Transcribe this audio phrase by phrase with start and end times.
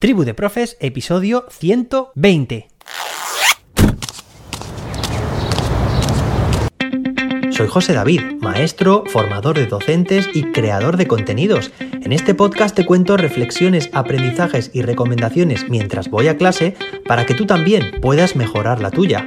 [0.00, 2.68] Tribu de Profes, episodio 120.
[7.50, 11.72] Soy José David, maestro, formador de docentes y creador de contenidos.
[11.80, 17.34] En este podcast te cuento reflexiones, aprendizajes y recomendaciones mientras voy a clase para que
[17.34, 19.26] tú también puedas mejorar la tuya.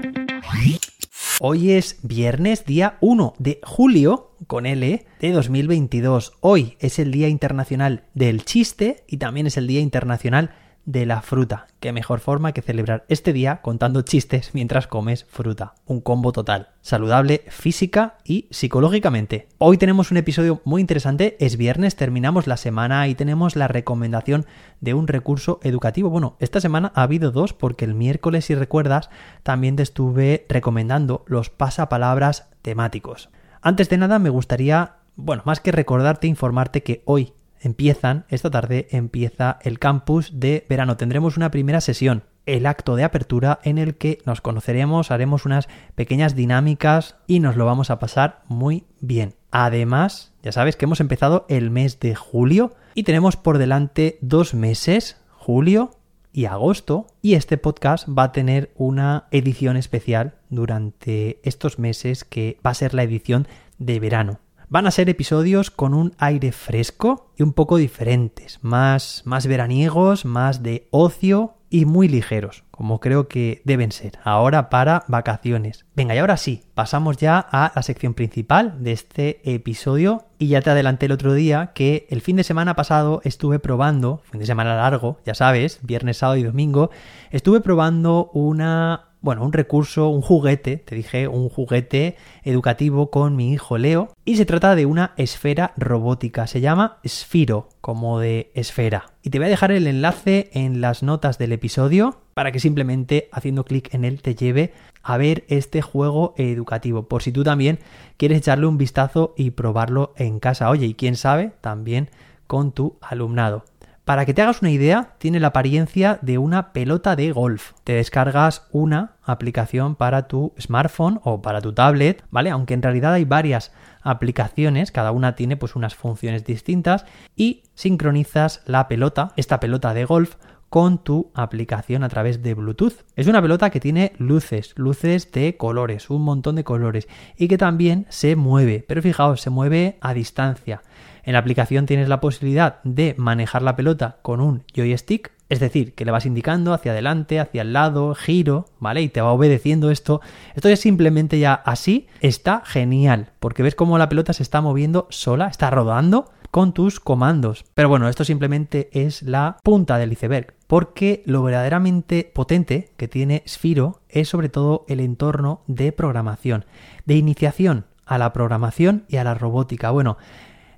[1.41, 6.33] Hoy es viernes, día 1 de julio, con L, de 2022.
[6.39, 10.51] Hoy es el Día Internacional del Chiste y también es el Día Internacional
[10.85, 11.67] de la fruta.
[11.79, 15.73] Qué mejor forma que celebrar este día contando chistes mientras comes fruta.
[15.85, 19.47] Un combo total, saludable física y psicológicamente.
[19.57, 24.45] Hoy tenemos un episodio muy interesante, es viernes, terminamos la semana y tenemos la recomendación
[24.79, 26.09] de un recurso educativo.
[26.09, 29.09] Bueno, esta semana ha habido dos porque el miércoles, si recuerdas,
[29.43, 33.29] también te estuve recomendando los pasapalabras temáticos.
[33.61, 38.87] Antes de nada me gustaría, bueno, más que recordarte, informarte que hoy empiezan, esta tarde
[38.91, 40.97] empieza el campus de verano.
[40.97, 45.67] Tendremos una primera sesión, el acto de apertura en el que nos conoceremos, haremos unas
[45.95, 49.35] pequeñas dinámicas y nos lo vamos a pasar muy bien.
[49.51, 54.53] Además, ya sabes que hemos empezado el mes de julio y tenemos por delante dos
[54.53, 55.91] meses, julio
[56.33, 62.57] y agosto, y este podcast va a tener una edición especial durante estos meses que
[62.65, 64.39] va a ser la edición de verano.
[64.71, 70.23] Van a ser episodios con un aire fresco y un poco diferentes, más, más veraniegos,
[70.23, 75.83] más de ocio y muy ligeros, como creo que deben ser, ahora para vacaciones.
[75.93, 80.61] Venga, y ahora sí, pasamos ya a la sección principal de este episodio y ya
[80.61, 84.45] te adelanté el otro día que el fin de semana pasado estuve probando, fin de
[84.45, 86.91] semana largo, ya sabes, viernes, sábado y domingo,
[87.31, 93.53] estuve probando una bueno, un recurso, un juguete, te dije, un juguete educativo con mi
[93.53, 94.09] hijo Leo.
[94.25, 96.47] Y se trata de una esfera robótica.
[96.47, 99.11] Se llama Sfiro, como de esfera.
[99.21, 103.29] Y te voy a dejar el enlace en las notas del episodio para que simplemente
[103.31, 107.03] haciendo clic en él te lleve a ver este juego educativo.
[107.07, 107.77] Por si tú también
[108.17, 110.69] quieres echarle un vistazo y probarlo en casa.
[110.71, 112.09] Oye, y quién sabe, también
[112.47, 113.65] con tu alumnado.
[114.05, 117.73] Para que te hagas una idea, tiene la apariencia de una pelota de golf.
[117.83, 122.49] Te descargas una aplicación para tu smartphone o para tu tablet, ¿vale?
[122.49, 128.63] Aunque en realidad hay varias aplicaciones, cada una tiene pues unas funciones distintas y sincronizas
[128.65, 130.35] la pelota, esta pelota de golf
[130.71, 133.03] con tu aplicación a través de Bluetooth.
[133.17, 137.57] Es una pelota que tiene luces, luces de colores, un montón de colores y que
[137.57, 140.81] también se mueve, pero fijaos, se mueve a distancia.
[141.23, 145.93] En la aplicación tienes la posibilidad de manejar la pelota con un joystick, es decir,
[145.93, 149.01] que le vas indicando hacia adelante, hacia el lado, giro, ¿vale?
[149.01, 150.21] Y te va obedeciendo esto.
[150.55, 155.07] Esto es simplemente ya así, está genial, porque ves cómo la pelota se está moviendo
[155.09, 157.65] sola, está rodando con tus comandos.
[157.73, 163.43] Pero bueno, esto simplemente es la punta del iceberg, porque lo verdaderamente potente que tiene
[163.47, 166.65] Sphero es sobre todo el entorno de programación,
[167.05, 169.91] de iniciación a la programación y a la robótica.
[169.91, 170.17] Bueno,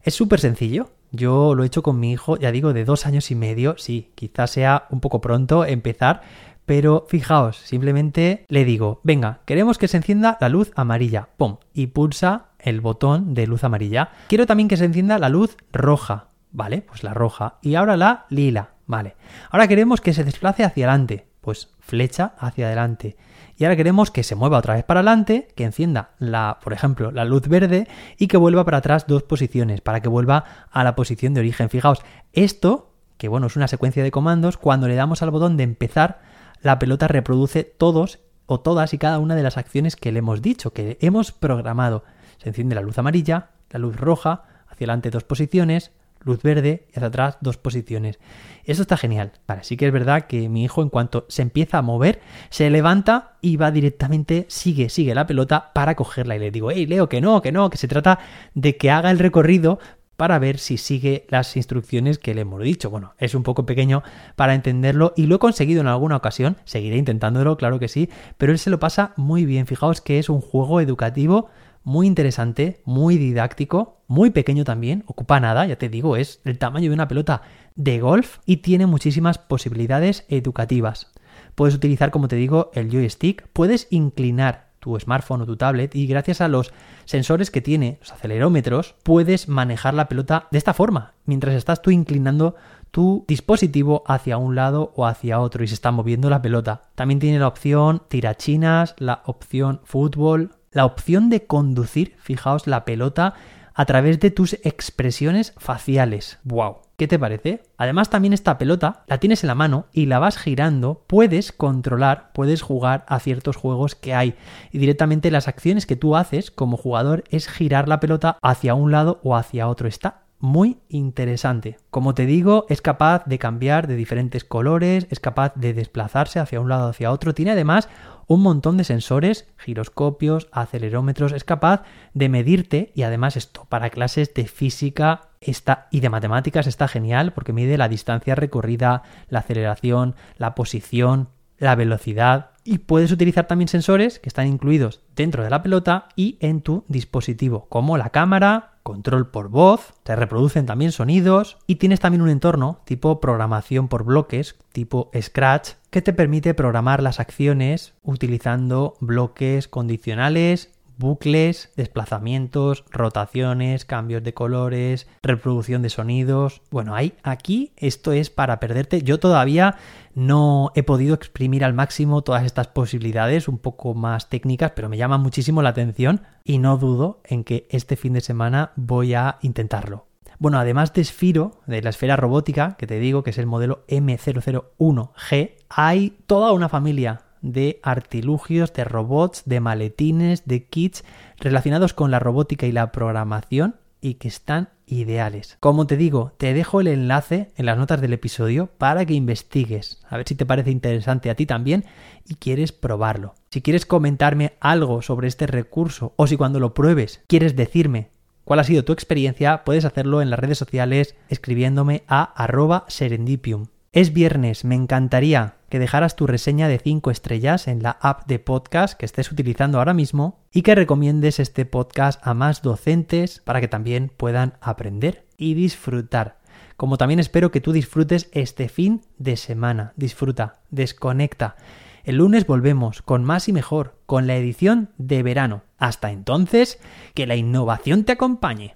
[0.03, 0.91] es súper sencillo.
[1.11, 3.75] Yo lo he hecho con mi hijo, ya digo, de dos años y medio.
[3.77, 6.21] Sí, quizás sea un poco pronto empezar,
[6.65, 11.57] pero fijaos, simplemente le digo, venga, queremos que se encienda la luz amarilla, ¡pum!
[11.73, 14.09] Y pulsa el botón de luz amarilla.
[14.27, 16.81] Quiero también que se encienda la luz roja, ¿vale?
[16.81, 17.59] Pues la roja.
[17.61, 19.15] Y ahora la lila, ¿vale?
[19.51, 23.17] Ahora queremos que se desplace hacia adelante, pues flecha hacia adelante.
[23.57, 27.11] Y ahora queremos que se mueva otra vez para adelante, que encienda la, por ejemplo,
[27.11, 27.87] la luz verde
[28.17, 31.69] y que vuelva para atrás dos posiciones, para que vuelva a la posición de origen.
[31.69, 32.01] Fijaos,
[32.31, 36.21] esto, que bueno, es una secuencia de comandos, cuando le damos al botón de empezar,
[36.61, 40.41] la pelota reproduce todos o todas y cada una de las acciones que le hemos
[40.41, 42.03] dicho, que hemos programado.
[42.37, 46.97] Se enciende la luz amarilla, la luz roja, hacia adelante dos posiciones, luz verde y
[46.97, 48.19] hacia atrás dos posiciones.
[48.65, 49.33] Eso está genial.
[49.47, 52.69] Vale, sí que es verdad que mi hijo en cuanto se empieza a mover, se
[52.69, 56.35] levanta y va directamente, sigue, sigue la pelota para cogerla.
[56.35, 58.19] Y le digo, hey Leo, que no, que no, que se trata
[58.53, 59.79] de que haga el recorrido
[60.17, 62.89] para ver si sigue las instrucciones que le hemos dicho.
[62.89, 64.03] Bueno, es un poco pequeño
[64.35, 68.51] para entenderlo y lo he conseguido en alguna ocasión, seguiré intentándolo, claro que sí, pero
[68.51, 69.65] él se lo pasa muy bien.
[69.65, 71.49] Fijaos que es un juego educativo
[71.83, 76.89] muy interesante, muy didáctico, muy pequeño también, ocupa nada, ya te digo, es el tamaño
[76.89, 77.41] de una pelota
[77.75, 81.11] de golf y tiene muchísimas posibilidades educativas.
[81.55, 86.07] Puedes utilizar, como te digo, el joystick, puedes inclinar tu smartphone o tu tablet y
[86.07, 86.73] gracias a los
[87.05, 91.89] sensores que tiene, los acelerómetros, puedes manejar la pelota de esta forma, mientras estás tú
[91.89, 92.55] inclinando
[92.91, 96.81] tu dispositivo hacia un lado o hacia otro y se está moviendo la pelota.
[96.95, 103.35] También tiene la opción tirachinas, la opción fútbol, la opción de conducir, fijaos, la pelota
[103.73, 106.39] a través de tus expresiones faciales.
[106.43, 106.77] ¡Wow!
[106.95, 107.63] ¿Qué te parece?
[107.77, 112.31] Además también esta pelota la tienes en la mano y la vas girando, puedes controlar,
[112.33, 114.35] puedes jugar a ciertos juegos que hay
[114.71, 118.91] y directamente las acciones que tú haces como jugador es girar la pelota hacia un
[118.91, 119.87] lado o hacia otro.
[119.87, 121.77] Está muy interesante.
[121.89, 126.59] Como te digo, es capaz de cambiar de diferentes colores, es capaz de desplazarse hacia
[126.59, 127.33] un lado o hacia otro.
[127.33, 127.87] Tiene además
[128.27, 134.33] un montón de sensores, giroscopios, acelerómetros, es capaz de medirte y además esto para clases
[134.33, 140.15] de física está, y de matemáticas está genial porque mide la distancia recorrida, la aceleración,
[140.37, 145.63] la posición, la velocidad y puedes utilizar también sensores que están incluidos dentro de la
[145.63, 151.57] pelota y en tu dispositivo, como la cámara, control por voz, te reproducen también sonidos
[151.65, 157.01] y tienes también un entorno tipo programación por bloques, tipo Scratch, que te permite programar
[157.01, 166.61] las acciones utilizando bloques condicionales bucles, desplazamientos, rotaciones, cambios de colores, reproducción de sonidos.
[166.71, 169.01] Bueno, ahí, aquí esto es para perderte.
[169.01, 169.75] Yo todavía
[170.15, 174.97] no he podido exprimir al máximo todas estas posibilidades un poco más técnicas, pero me
[174.97, 179.37] llama muchísimo la atención y no dudo en que este fin de semana voy a
[179.41, 180.07] intentarlo.
[180.39, 183.85] Bueno, además de Sphiro, de la esfera robótica, que te digo que es el modelo
[183.87, 191.03] M001G, hay toda una familia de artilugios, de robots, de maletines, de kits
[191.37, 195.57] relacionados con la robótica y la programación y que están ideales.
[195.59, 200.01] Como te digo, te dejo el enlace en las notas del episodio para que investigues,
[200.09, 201.85] a ver si te parece interesante a ti también
[202.27, 203.35] y quieres probarlo.
[203.51, 208.09] Si quieres comentarme algo sobre este recurso o si cuando lo pruebes quieres decirme
[208.43, 213.67] cuál ha sido tu experiencia, puedes hacerlo en las redes sociales escribiéndome a arroba serendipium.
[213.93, 218.39] Es viernes, me encantaría que dejaras tu reseña de 5 estrellas en la app de
[218.39, 223.61] podcast que estés utilizando ahora mismo y que recomiendes este podcast a más docentes para
[223.61, 226.39] que también puedan aprender y disfrutar.
[226.75, 229.93] Como también espero que tú disfrutes este fin de semana.
[229.95, 231.55] Disfruta, desconecta.
[232.03, 235.61] El lunes volvemos con más y mejor, con la edición de verano.
[235.77, 236.79] Hasta entonces,
[237.13, 238.75] que la innovación te acompañe.